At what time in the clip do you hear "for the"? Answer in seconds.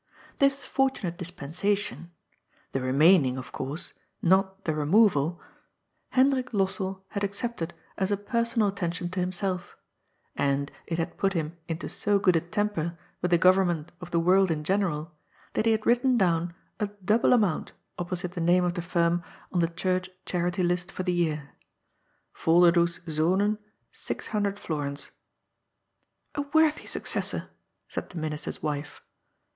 20.91-21.13